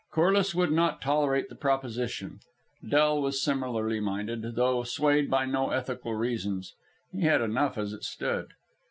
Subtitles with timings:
[0.09, 2.39] Corliss would not tolerate the proposition.
[2.83, 6.73] Del was similarly minded, though swayed by no ethical reasons.
[7.13, 8.53] He had enough as it stood.